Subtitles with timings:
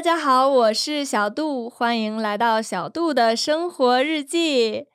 [0.00, 4.86] 大家好，我是小杜，欢迎来到小杜的生活日记。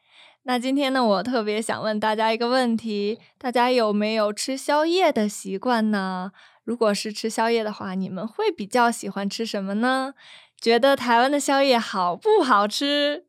[0.46, 6.32] 那今天呢，我特别想问大家一个问题：大家有没有吃宵夜的习惯呢？
[6.64, 10.16] 如果是吃宵夜的话，你们会比较喜欢吃什么呢？
[10.60, 13.26] 觉得台湾的宵夜好不好吃？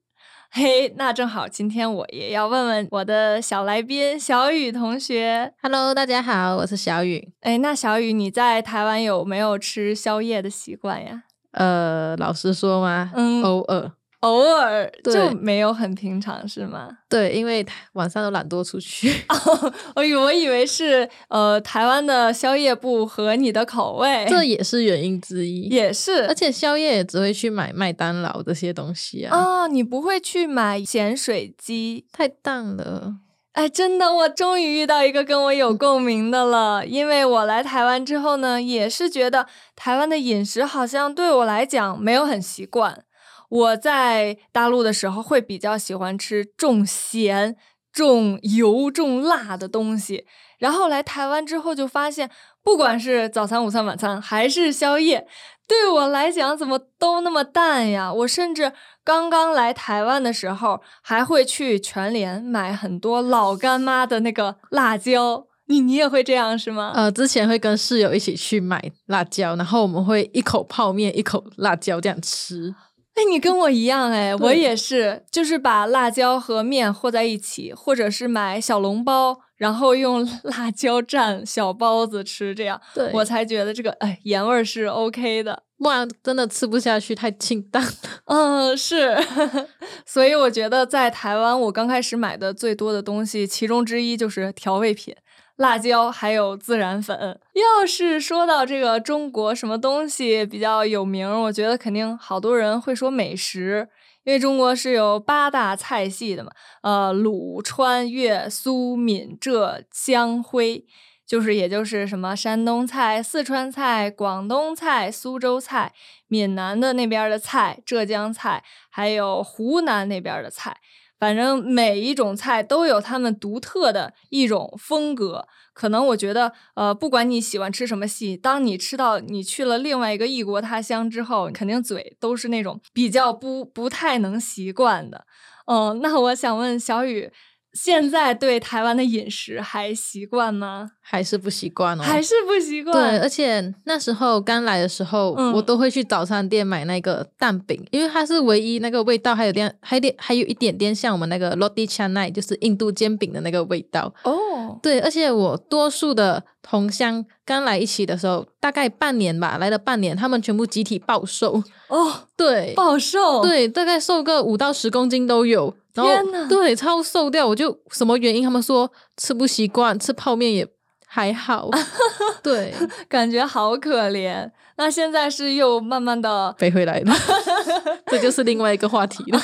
[0.50, 5.52] 嘿，那正好，今天我也要问问我的小来宾小雨同学。
[5.61, 7.34] Hello，大家好，我是小雨。
[7.41, 11.24] 哎，那小雨，你在台湾有没有吃宵夜的习惯呀？
[11.56, 13.92] 呃，老实说吗，嗯偶尔。
[14.20, 16.88] 偶尔就没有很平常是吗？
[17.09, 19.12] 对，因为晚上都懒惰出去。
[19.95, 25.69] 我以我以为是呃台湾的宵夜不合你的口味，这也是原因之一。
[25.69, 32.06] 也是而且宵夜也只会去买麦当劳这些东西啊，哦，你不会去买咸水鸡。
[32.11, 33.17] 太淡了。
[33.56, 36.84] 哎，真的，我终于遇到一个跟我有共鸣的了。
[36.84, 43.04] 因为我来台湾之后呢，也是觉得台湾的饮食好像对我来讲没有很习惯。
[43.48, 47.56] 我在大陆的时候会比较喜欢吃重咸、
[47.90, 50.27] 重油、重辣的东西，
[50.58, 52.30] 然后来台湾之后就发现，
[52.62, 55.27] 不管是早餐、午餐、晚餐还是宵夜，
[55.69, 58.12] 对我来讲怎么都那么淡呀？
[58.12, 58.72] 我甚至
[59.05, 65.47] 刚刚来台湾的时候，还会去全联买很多老干妈的那个辣椒。
[65.69, 66.92] 你你也会这样是吗？
[66.95, 72.73] 呃，之前会跟室友一起去买辣椒，然后我们会一口泡面，一口辣椒这样吃。
[73.14, 85.62] 哎，你跟我一样哎，我也是，就是把辣椒和面和在一起，或者是买小笼包，然后用辣椒蘸小包子吃，这样对我才觉得这个哎盐味儿是 OK 的。
[85.78, 87.92] 不然真的吃不下去，太清淡了。
[88.24, 89.14] 嗯，是，
[90.06, 95.14] 所以我觉得在台湾，我刚开始买的最多的东西，其中之一就是调味品。
[95.56, 97.40] 辣椒还有孜然粉。
[97.55, 103.89] 要是说到这个中国什么东西比较有名，我觉得肯定好多人会说美食，
[104.24, 106.50] 因为中国是有八大菜系的嘛，
[106.83, 110.84] 呃，鲁、川、粤、苏、闽、浙、江、徽，
[111.27, 115.92] 就是也就是什么山东菜、四川菜、广东菜、苏州菜、
[116.28, 120.77] 闽南的那边的菜、浙江菜，还有湖南那边的菜。
[121.18, 125.46] 反正每一种菜都有他们独特的一种风格。
[125.72, 135.26] 可能我觉得，呃，不管你喜欢吃什么系，当你吃到你去了另外一个异国他乡之后，肯定嘴都是那种比较不不太能习惯的。
[135.66, 137.31] 嗯，那我想问小雨，
[137.76, 140.91] 现在对台湾的饮食还习惯吗？
[141.03, 142.93] 还是不习惯哦，还是不习惯？
[142.93, 154.12] 对，而且那时候刚来的时候，嗯我都会去早餐店买那个蛋饼，因为它是唯一那个味道还有点，还有点，还有一点点像我们那个 roti canai，就是印度煎饼的那个味道。
[154.25, 161.62] 哦，对，而且我多数的同乡刚来一起的时候，大概半年吧，来了半年，他们全部集体暴瘦。
[161.88, 165.76] 哦，对，暴瘦，，对，大概瘦个五到十公斤都有。
[165.96, 167.46] 然后天哪对，超瘦掉。
[167.46, 168.43] 我就什么原因？
[168.43, 170.69] 他们说吃不习惯，吃泡面也
[171.06, 171.69] 还好。
[172.43, 172.73] 对，
[173.08, 174.50] 感觉好可怜。
[174.79, 177.14] 那现在是又慢慢的飞回来了，
[178.06, 179.40] 这就是另外一个话题了。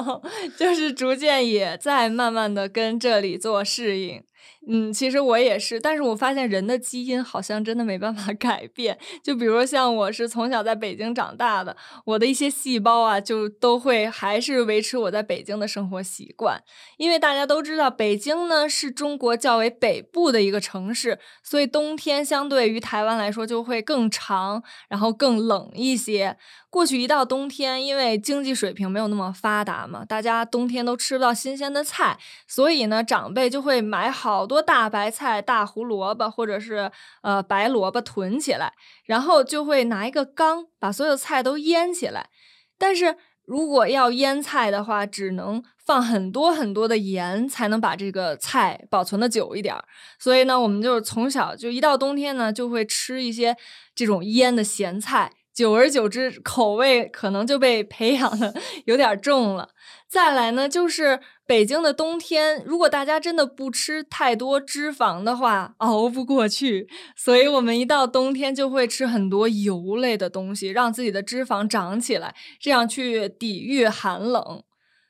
[0.58, 4.22] 就是逐渐也在慢慢的跟这里做适应。
[4.66, 8.98] 嗯，其实我也是，但是我发现人的基因好像真的没办法 改变。
[9.22, 16.62] 就比如像我是从小在北京长大的，我的一些细胞啊，就都会还是维持我在北京的生活习惯。
[16.96, 26.36] 因为大家都知道，北京呢是中国较为北部的一个城市，所以冬天相对于台湾来说就会更长，然后更冷一些。
[26.70, 32.18] 过去一到冬天，因为经济水平没有那么发达嘛，大家冬天都吃不到新鲜的菜，
[32.48, 36.90] 所以呢，长辈就会买好好多大白菜、大胡萝卜或者是
[37.22, 38.72] 呃白萝卜囤起来，
[39.04, 42.28] 然后就会拿一个缸把所有菜都腌起来。
[42.76, 49.76] 但是如果要腌菜的话，只能放很多很多的盐，才能把这个菜保存的久一点。
[50.18, 53.56] 所以呢，我们就是从小就一到冬天呢，就会吃一些
[53.94, 55.30] 这种腌的咸菜。
[55.54, 58.52] 久而久之，口味可能就被培养的
[58.86, 59.70] 有点重了。
[60.08, 66.88] 再来呢，就是北京的冬天，如果大家真的不吃太多脂肪的话，熬不过去。
[67.16, 74.62] 所以我们一到冬天就会吃很多油类的东西，让自己的脂肪长起来，这样去抵御寒冷。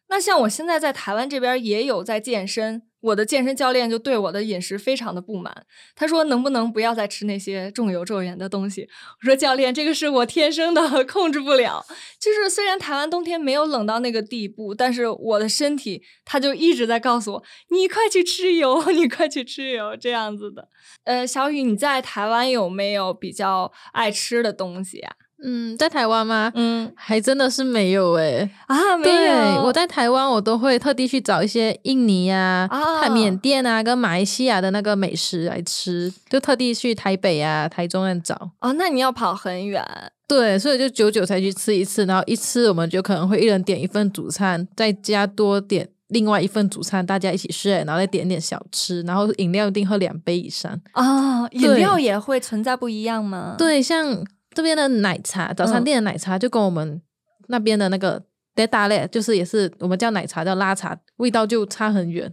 [0.08, 5.55] 那像我现在在台湾这边也有在健身，我的健身教练就对我的饮食非常的不满，
[5.95, 8.89] 他说能不能不要再吃那些重油重盐的东西？
[9.21, 11.85] 我说教练，这个是我天生的， 控制不了。
[12.19, 20.67] 就是虽然台湾冬天没有冷到那个地步，但是我的身体它就一直在告诉我，你快去吃油， 你快去吃油，这样子的。
[21.05, 25.15] 呃，小雨，你在台湾有没有比较爱吃的东西啊？
[25.46, 26.50] 嗯，在台湾吗？
[26.55, 38.35] 嗯还真的是没有诶、啊，没对，有，我在台湾，我都会特地去找一些印尼啊、啊泰缅甸啊跟马来西亚的那个美食来吃，就特地去台北啊、台中那找。
[38.61, 39.85] 哦，那你要跑很远
[40.26, 50.81] 对，所以就久久才去吃一次，然后一次我们就可能会一人点一份主餐，再加多点另外一份主餐，大家一起 share，然后再点点小吃，然后饮料一定喝两杯以上。
[50.93, 54.25] 啊，饮料也会存在不一样吗？，对，像
[54.55, 57.01] 这边的奶茶，早餐嗯店的奶茶就跟我们
[57.49, 58.23] 那边的那个
[58.55, 62.33] data 类，就是也是我们叫奶茶叫拉茶，味道就差很远。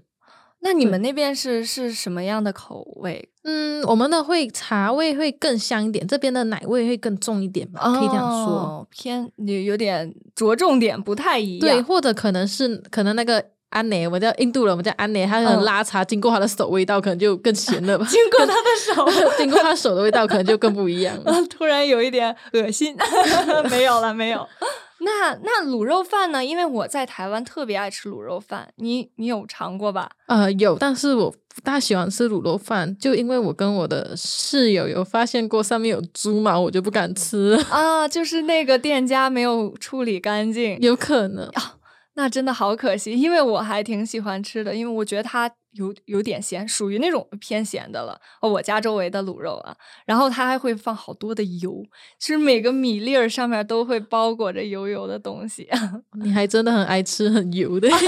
[0.63, 3.29] 那你们那边是是什么样的口味？
[3.43, 8.53] 嗯，我们的会茶味会更香一点，这边的奶味会更重一点吧，可以这样说。
[8.53, 11.61] 哦，偏有有点着重点不太一样。
[11.61, 18.05] 对，或者可能是可能那个安妮，我们叫印度人，我们叫安妮，他可能嗯拉茶经过他的手，味道可能就更咸了吧。
[18.09, 19.05] 经过他的手，
[19.37, 21.31] 经过他手的味道可能就更不一样了。
[21.31, 22.95] 啊， 突然有一点恶心。
[23.71, 24.47] 没有了，没有。
[25.03, 26.45] 那那卤肉饭呢？
[26.45, 30.11] 因为我在台湾特别爱吃卤肉饭，你你有尝过吧？
[30.27, 37.63] 呃，有，但是我不大喜欢吃卤肉饭，就因为我跟我的室友有发现过上面有猪毛，我就不敢吃了。
[37.71, 41.49] 啊，就是那个店家没有处理干净，有可能，
[42.21, 43.19] 那真的好可惜。
[43.19, 48.21] 因为我还挺喜欢吃的，因为我觉得它有有点咸，属于那种偏咸的了。
[48.41, 49.75] 哦，我家周围的卤肉啊，
[50.05, 51.83] 然后它还会放好多的油，
[52.19, 55.67] 就是每个米粒儿上面都会包裹着油油的东西。
[56.21, 57.89] 你还真的很爱吃很油的。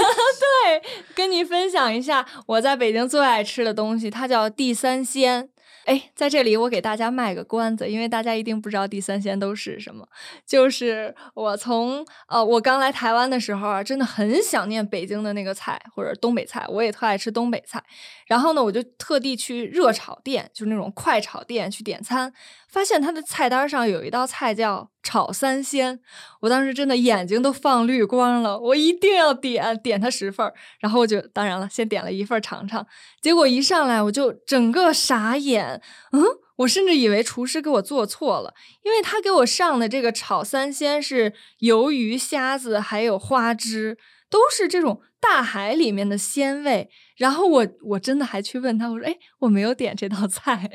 [0.64, 0.82] 对
[1.14, 5.48] 跟你分享一下我在北京最爱吃的东西，它叫地三鲜。
[5.84, 10.08] 哎，在这里我给大家卖个关子，因为大家一定不知道地三鲜都是什么。
[10.46, 17.82] 就是我从呃我刚来台湾的时候啊，真的很想念北京的那个菜或者东北菜，我也特爱吃东北菜。
[18.26, 22.32] 然后呢，我就特地去热炒店，就是那种快炒店去点餐，
[22.74, 26.00] 发现他的菜单上有一道菜叫炒三鲜，
[26.40, 30.52] 我当时真的眼睛都放绿光了，我一定要点点它十份儿。
[30.80, 32.84] 然后我就当然了，先点了一份尝尝，
[33.22, 35.80] 结果一上来我就整个傻眼，
[36.10, 36.24] 嗯，
[36.56, 43.96] 我甚至以为厨师给我做错了，因为他给我上的这个炒三鲜是鱿鱼、虾子还有花枝，
[44.28, 46.88] 都是这种大海里面的鲜味。
[47.16, 50.70] 然后我我真的还去问他，我说：“哎，我没有点这道菜。”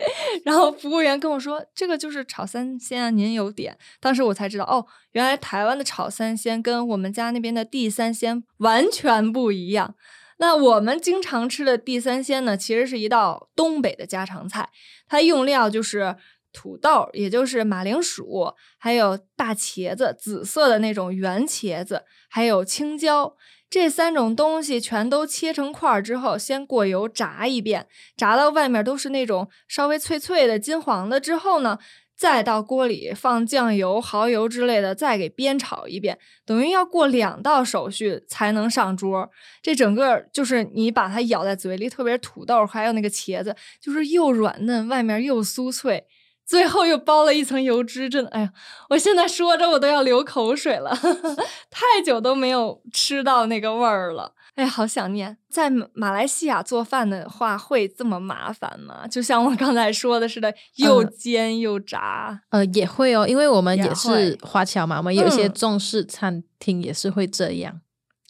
[0.46, 9.96] 然后服务员跟我说：“这个就是炒三鲜啊，您有点。”当时我才知道，哦，原来台湾的炒三鲜跟我们家那边的地三鲜完全不一样。
[10.38, 14.69] 那我们经常吃的地三鲜呢，其实是一道东北的家常菜，
[15.06, 16.16] 它用料就是
[16.51, 23.36] 土豆，也就是马铃薯，还有大茄子，紫色的那种圆茄子，还有青椒。
[23.69, 27.88] 这三种东西全都切成块儿之后，先过油炸一遍，
[28.18, 31.78] 炸到外面都是那种稍微脆脆的、金黄的之后呢，
[32.18, 36.18] 再到锅里放酱油、蚝油之类的，再给煸炒一遍，
[36.48, 39.30] 等于要过两道手续才能上桌。
[39.62, 46.07] 这整个就是你把它咬在嘴里，特别土豆还有那个茄子，就是又软嫩，外面又酥脆。
[46.50, 48.51] 最后又包了一层油脂，真的，哎呀，
[48.90, 50.90] 我现在说着我都要流口水了，
[51.69, 55.38] 太久都没有吃到那个味儿了，哎，好想念。
[55.47, 59.07] 在马马来西亚做饭的话，会这么麻烦吗？
[59.07, 62.42] 就像我刚才说的似的，又嗯煎又炸。
[62.50, 67.81] 呃，也会哦，因为我们也也是华侨嘛，我们有一些嗯中式餐厅也是会这样。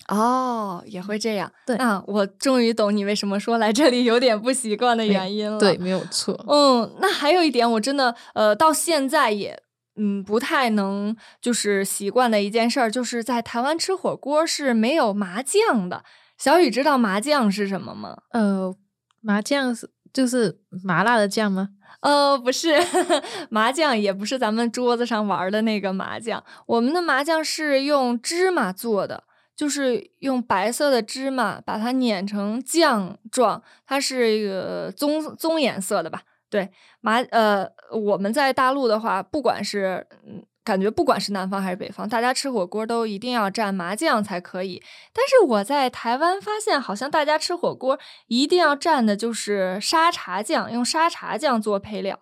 [0.09, 1.51] 哦，也会这样。
[1.65, 5.59] 对那我终于懂你为什么说来这里有点不习惯的原因了。
[5.59, 6.33] 对，，没有错。
[6.47, 9.61] 嗯，那还有一点，我真的呃，到现在也
[9.95, 16.03] 嗯不太能就是习惯的一件事儿，就是在台湾吃火锅是没有麻酱的。
[16.37, 18.17] 小雨知道麻酱是什么吗？
[18.31, 18.73] 呃，
[19.21, 21.69] 麻酱是就是麻辣的酱吗？
[22.01, 22.77] 呃，不是，
[23.51, 29.25] 麻酱也不是咱们桌子上玩儿的那个麻酱，我们的麻酱是用芝麻做的，
[29.59, 36.21] 就是用白色的芝麻把它碾成酱状，它是一个棕棕颜色的吧？
[36.49, 40.45] 对，麻呃，我们在大陆的话，不管是嗯。
[40.61, 44.83] 感觉不管是南方还是北方，大家吃火锅都一定要蘸麻酱才可以。
[45.11, 47.97] 但是我在台湾发现，好像大家吃火锅
[48.27, 52.19] 一定要蘸的就是沙茶酱，用沙茶酱做配料。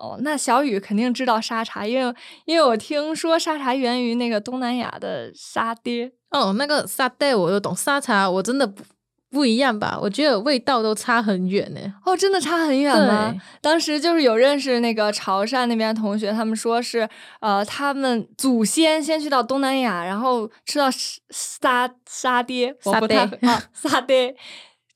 [0.00, 2.14] 哦，那小雨肯定知道沙茶，因为
[2.46, 6.10] 因为我听说沙茶源于那个东南亚的沙爹。
[6.30, 8.82] 哦，那个沙爹我都懂，沙茶我真的不
[9.30, 9.98] 不一样吧？
[10.00, 11.80] 我觉得味道都差很远呢。
[12.04, 13.34] 哦，真的差很远吗？
[13.60, 17.08] 当时就是有认识那个潮汕那边同学，他们说是
[17.40, 24.34] 呃，他们祖先先去到东南亚，然后吃到沙沙沙爹，我沙不太爹啊沙爹。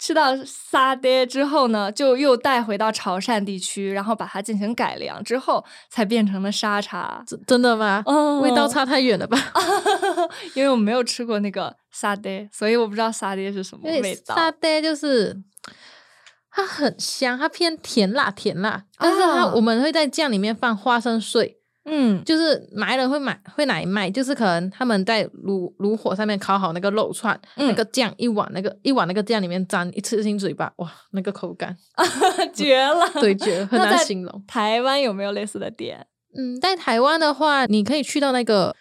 [0.05, 7.25] 吃到沙爹之后呢，就又带回到潮汕地区，然后把它进行改良之后，才变成了沙茶。
[7.27, 8.03] 真真的吗？
[8.05, 9.39] 嗯味道差太远了吧？
[10.53, 14.35] 因为我没有吃过那个沙爹，所以我不知道沙爹是什么味道。
[14.35, 15.43] 沙爹就是
[16.51, 21.57] 它很香，它偏甜辣甜辣，但是它、啊我们会在酱里面放花生碎，
[21.87, 31.77] 嗯，就是买人会买会来卖，就是可能他们在炉炉火上面烤好那个肉串，嗯那个酱一碗那个一碗那个酱里面沾，一次性嘴巴，哇，那个口感
[32.55, 33.07] 绝了。
[33.21, 34.45] 对绝很难形容。
[34.47, 36.07] 台湾有没有类似的店？
[36.37, 38.75] 嗯，在台湾的话，你可以去到那个。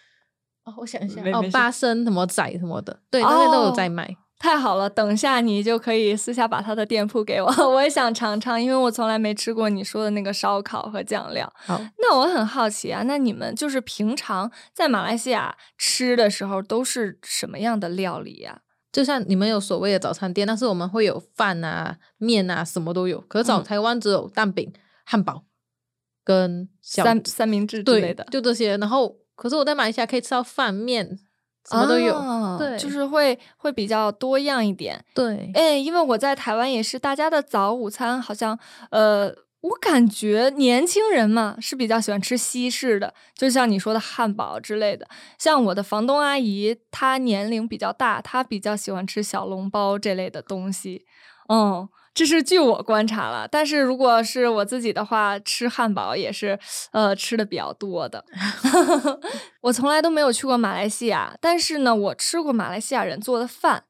[0.64, 4.16] 哦，我想一下，哦八生什么仔什么的，对，那边都有在哦卖。
[4.44, 11.50] 太好了，等下你就可以私下把他的店铺给我， 我也想尝尝，因为我从来没吃过你说的那个烧烤和酱料。
[11.56, 18.60] 好，那我很好奇啊，那你们就是平常在马来西亚吃的时候都是什么样的料理呀、
[18.92, 23.18] 就像你们有所谓的早餐店，但是我们会有饭啊、面啊，什么都有。
[23.22, 24.70] 可是早嗯台湾只有蛋饼、
[25.06, 25.44] 汉堡
[26.22, 28.76] 跟小三三明治之类的，就这些。
[28.76, 31.18] 然后，可是我在马来西亚可以吃到饭面，
[31.68, 32.14] 什么都有。
[32.14, 35.04] 啊对就是会会比较多样一点。
[35.14, 38.58] 对，哎，因为我在台湾也是，大家的早午餐好像
[38.90, 39.34] 呃。
[39.64, 45.08] 我感觉年轻人嘛是比较喜欢吃西式的，就像你说的汉堡之类的。
[45.38, 51.06] 像我的房东阿姨，她年龄比较大，她比较喜欢吃小笼包这类的东西。
[51.48, 53.46] 嗯，这是据我观察了。
[53.48, 56.58] 但是如果是我自己的话，吃汉堡也是
[56.92, 58.24] 呃吃的比较多的。
[59.62, 63.84] 我从来都没有去过马来西亚，但是呢，我吃过马来西亚人做的饭。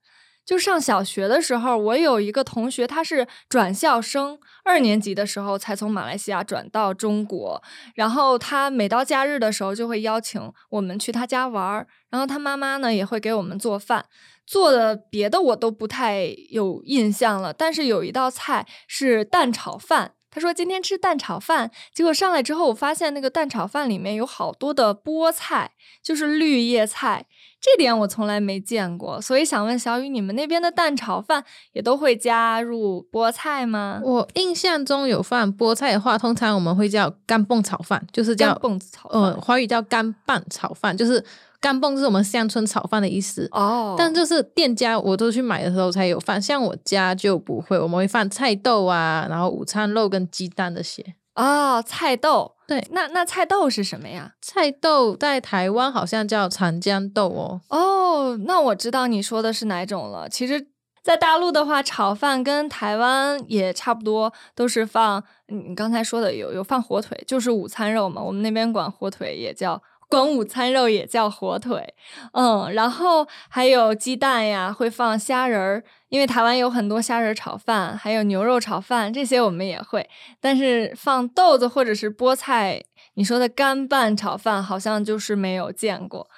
[0.45, 7.63] 就上小学的时候，我有一个同学，他是转校生，二年级的时候才从马来西亚转到中国。
[7.95, 11.87] 然后他每到假日的时候，就会邀请我们去他家玩儿。
[12.11, 14.05] 然后他妈妈呢，也会给我们做饭，
[14.47, 17.53] 做的别的我都不太有印象了。
[17.53, 20.13] 但是有一道菜是蛋炒饭。
[20.35, 25.71] 他说今天吃蛋炒饭，结果上来之后，我发现那个蛋炒饭里面有好多的菠菜，
[26.03, 27.27] 就是绿叶菜。
[27.61, 34.01] 这点我从来没见过，所以想问小雨，你们那边的蛋炒饭也都会加入菠菜吗？
[34.05, 39.23] 我印象中有放菠菜的话，通常我们会叫干蹦炒饭，就是叫干蹦炒饭。
[39.23, 41.25] 呃，华语叫干拌炒饭，就是
[41.65, 43.49] 干蹦是我们乡村炒饭的意思。
[43.51, 51.03] 哦，但就是店家我都去买的时候才有放，像我家就不会，我们会放菜豆啊，然后午餐肉跟鸡蛋这些。
[51.37, 52.53] 哦，菜豆。
[52.67, 54.35] 对，那那菜豆是什么呀？
[54.43, 57.61] 菜豆在台湾好像叫长江豆哦。
[57.71, 60.29] 哦，那我知道你说的是哪种了。
[60.29, 60.67] 其实，
[61.03, 68.23] 在大陆的话，炒饭跟台湾也差不多，都是放嗯你刚才说的有有放火腿，就是午餐肉嘛。
[68.23, 69.83] 我们那边管火腿也叫。
[70.15, 71.95] 管午餐肉也叫火腿，
[72.33, 80.09] 嗯，然后还有鸡蛋呀，会放虾仁儿，因为台湾有很多虾仁炒饭，还有牛肉炒饭，这些我们也会。
[80.41, 82.81] 但是放豆子或者是菠菜，
[83.15, 86.31] 你说的干拌炒饭好像就是没有见过。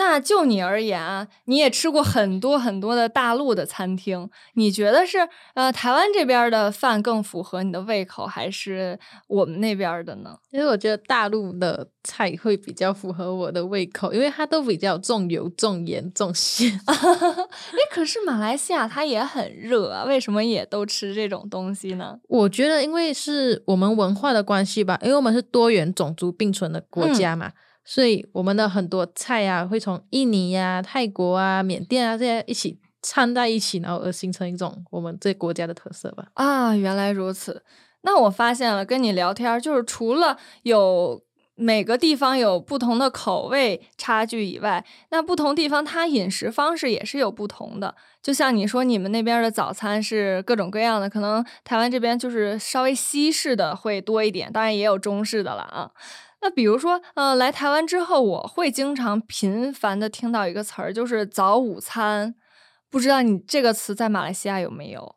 [0.00, 5.18] 那就你而言啊，你也吃过很多很多的大陆的餐厅，你觉得是
[5.52, 10.38] 呃台湾这边的饭更符合你的胃口，还是我们那边的呢？
[10.50, 16.72] 其实我觉得大陆的菜会比较符合我的胃口，因为它都比较重油、重盐、重咸。
[16.88, 22.18] 哎，可是马来西亚它也很热啊，为什么也都吃这种东西呢？
[22.26, 27.52] 我觉得，因为是我们文化的关系吧，因为我们是多元种族并存的国家嘛，
[27.90, 36.28] 所以我们的很多菜啊，会从印尼呀、泰国啊、缅甸啊这些一起掺在一起，然后而形成一种我们这国家的特色吧。
[36.34, 37.64] 啊，原来如此。
[38.02, 41.20] 那我发现了，跟你聊天，就是除了有
[41.56, 47.96] 每个地方有不同的口味差距以外，那不同地方它饮食方式也是有不同的。
[48.22, 55.90] 就像你说，你们那边的早餐是各种各样的，可能台湾这边就是稍微西式的会多一点，当然也有中式的了啊。
[56.42, 62.34] 那比如说，呃，来台湾之后，我会经常频繁的听到一个词儿，就是早午餐。
[62.88, 65.16] 不知道你这个词在马来西亚有没有？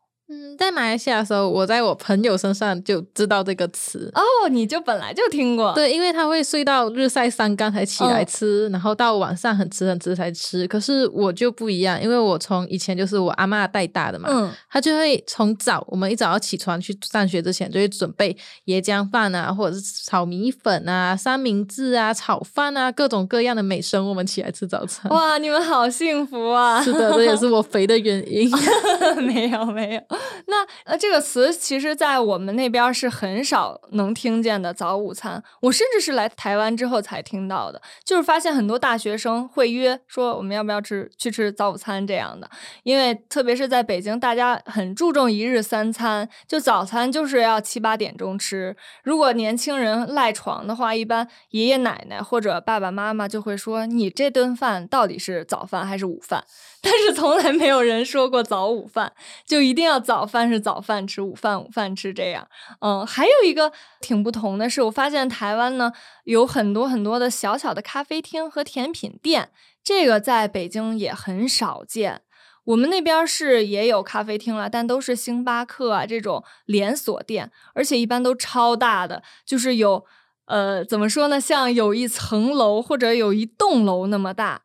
[0.54, 4.12] 嗯，在马来西亚的时候，我在我朋友身上就知道这个词。
[4.14, 5.74] 哦，你就本来就听过。
[5.74, 10.68] 对，因为他会睡到日晒三竿才起来嗯吃，然后到晚上很迟很迟才吃。
[10.68, 25.12] 可是我就不一样，因为我从以前就是我阿妈带大的嘛，嗯，他就会从早，我们一早要起床去上学之前，就会准备椰浆饭啊，或者是炒米粉啊、三明治啊、炒饭啊，各种各样的美食，我们起来吃早餐。
[25.12, 26.82] 哇，你们好幸福啊！
[26.84, 28.52] 是的，这也是我肥的原因。
[29.26, 30.18] 没有没有，
[30.48, 34.74] 那呃，这个词其实，在我们那边是很少能听见的。
[34.74, 42.50] 早午餐，我甚至是来台湾之后才听到的，就是发现很多大学生会约说我们要不要吃去吃早午餐这样的。
[42.84, 48.76] 因为特别是在北京，大家很注重一日三餐，就早餐就是要七八点钟吃。
[49.04, 56.44] 如果年轻人赖床的话，一般爷爷奶奶或者爸爸妈妈就会说：“你这顿饭到底是早饭还是午饭？”
[56.84, 59.14] 但是从来没有人说过早午饭，
[59.48, 62.48] 就一定要早饭是早饭吃，午饭午饭吃这样。
[62.80, 63.72] 嗯，还有一个
[64.02, 65.92] 挺不同的是，我发现台湾呢
[66.24, 69.52] 有很多很多的小小的咖啡厅和甜品店，
[69.84, 72.22] 这个在北京也很少见。
[72.66, 80.04] 我们那边是也有咖啡厅了，但都是星巴克啊这种连锁店，而且一般都超大的，就是有
[80.46, 84.64] 呃怎么说呢，像有一层楼或者有一栋楼那么大。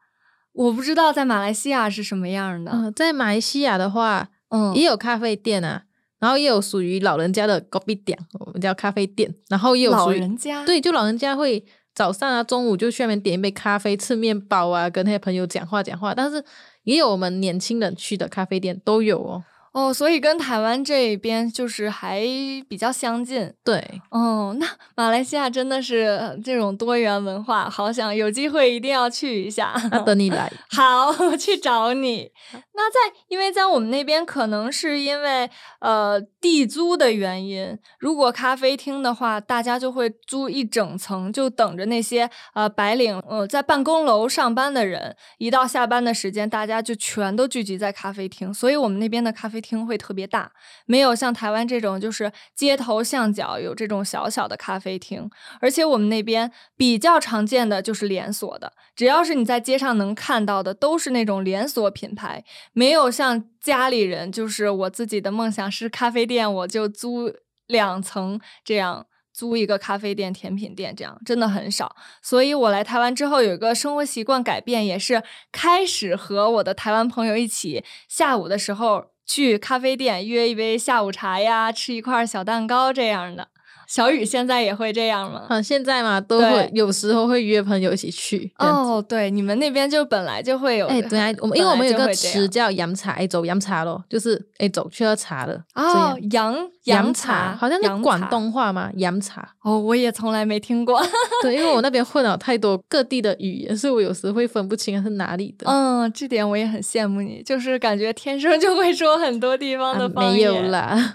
[0.52, 2.72] 我不知道在马来西亚是什么样的。
[2.72, 5.84] 嗯，在马来西亚的话，嗯，也有咖啡店啊，
[6.18, 9.34] 然后也有属于老人家的咖啡店，我们叫咖啡店。
[9.48, 11.64] 然后也有老人家，对，就老人家会
[11.94, 16.14] 早上啊、中午就去那边点一杯咖啡、吃面包啊，跟那些朋友讲话讲话。
[16.14, 16.44] 但是
[16.84, 19.44] 也有我们年轻人去的咖啡店都有哦。
[19.78, 22.20] 哦，所以跟台湾这边就是还
[22.68, 23.54] 比较相近。
[23.62, 24.66] 对，哦，那
[24.96, 29.80] 马来西亚真的是这种多元文化，好想有机会一定要去一下。
[29.92, 32.28] 那等你来，好，我去找你。
[32.52, 35.48] 那在，因为在我们那边，可能是因为
[35.80, 50.50] 呃地租的原因，如果咖啡厅的话，大家就会租一整层，就等着那些呃白领呃在办公楼上班的人，一到下班的时间，大家就全都聚集在咖啡厅，所以我们那边的咖啡厅厅会特别大，
[50.86, 55.28] 没有像台湾这种就是街头巷角有这种小小的咖啡厅，
[55.60, 62.42] 而且我们那边比较常见的就是连锁的，只要是你在街上能看到的，都是那种连锁品牌。
[62.72, 67.30] 没有像家里人，就是我自己的梦想是咖啡店，我就租
[67.66, 71.94] 两层这样租一个咖啡店、甜品店，这样真的很少。
[72.22, 75.22] 所以我来台湾之后，有一个生活习惯改变，也是
[75.52, 83.48] 开始和我的台湾朋友一起下午的时候去咖啡店约一杯下午茶呀，吃一块小蛋糕这样的。
[83.88, 85.46] 小雨现在也会这样吗？
[85.48, 88.52] 啊，现在嘛，都会有时候会约朋友一起去。
[88.58, 90.86] 哦，对，你们那边就本来就会有。
[90.86, 95.58] 哎，对啊，我们因为我们有个词叫洋茶，哎，走洋茶咯，就是哎走去喝茶了。
[95.74, 98.90] 哦，洋洋茶，好像是广东话吗？
[98.96, 99.54] 洋茶。
[99.62, 101.02] 哦，我也从来没听过。
[101.42, 105.66] 对，因为我那边混了太多各地的语言，所以我有时会分不清是哪里的。
[105.66, 110.52] 嗯，这点我也很羡慕你，就是感觉天生就会说很多地方的方言。
[110.52, 111.14] 没 有啦。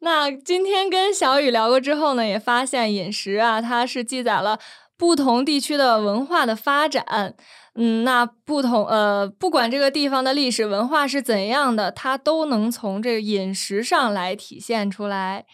[0.00, 4.58] 那今天跟小雨聊过之后呢，也发现饮食啊，它是记载了
[4.96, 7.34] 不同地区的文化的发展。
[7.74, 15.44] 嗯，那不同呃，不管这个地方的历史文化是怎样的，它都能从这个饮食上来体现出来。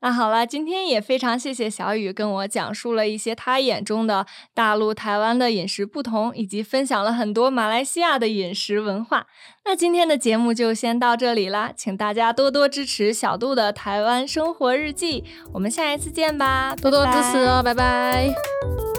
[0.00, 9.26] 那好了，今天也非常谢谢小雨跟我讲述了一些他眼中的大陆、台湾的饮食不同，以及分享了很多马来西亚的饮食文化。
[9.64, 18.95] 那今天的节目就先到这里啦，请大家多多支持小杜的台湾生活日记，我们下一次见吧，多多支持哦，拜拜。